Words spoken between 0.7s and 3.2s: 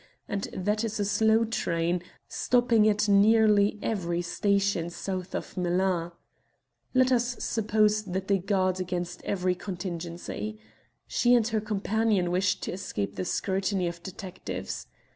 is a slow train, stopping at